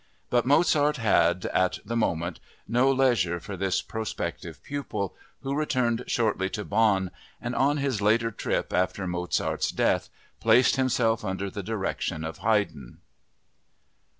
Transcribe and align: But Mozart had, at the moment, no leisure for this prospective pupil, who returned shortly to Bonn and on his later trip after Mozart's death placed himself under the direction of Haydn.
But 0.31 0.47
Mozart 0.47 0.97
had, 0.97 1.45
at 1.53 1.77
the 1.85 1.95
moment, 1.95 2.39
no 2.67 2.91
leisure 2.91 3.39
for 3.39 3.55
this 3.55 3.83
prospective 3.83 4.63
pupil, 4.63 5.15
who 5.41 5.53
returned 5.53 6.05
shortly 6.07 6.49
to 6.49 6.65
Bonn 6.65 7.11
and 7.39 7.53
on 7.53 7.77
his 7.77 8.01
later 8.01 8.31
trip 8.31 8.73
after 8.73 9.05
Mozart's 9.05 9.69
death 9.69 10.09
placed 10.39 10.75
himself 10.75 11.23
under 11.23 11.51
the 11.51 11.61
direction 11.61 12.23
of 12.23 12.39
Haydn. 12.39 12.97